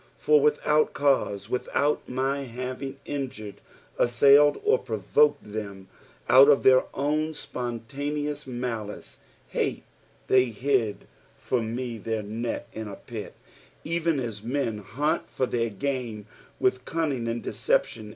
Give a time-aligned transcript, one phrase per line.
[0.17, 3.61] "For teithout eauae"— without my having injured,
[3.99, 5.89] usiMiled, or provoked them;
[6.27, 9.19] out of their own spontaneous malice"
[9.53, 9.83] Aaw (Acy
[10.63, 10.97] Aid
[11.51, 13.35] /(ir me their net in a pit,"
[13.83, 16.25] even as men hunt for their game
[16.59, 18.09] with cunning und deception.